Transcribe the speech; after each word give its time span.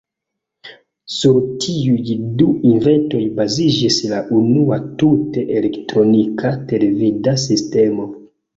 Sur 1.15 1.35
tiuj 1.65 2.13
du 2.39 2.47
inventoj 2.71 3.21
baziĝis 3.41 3.99
la 4.15 4.23
unua 4.41 4.81
tute 5.05 5.47
elektronika 5.61 6.57
televida 6.75 7.39
sistemo. 7.47 8.11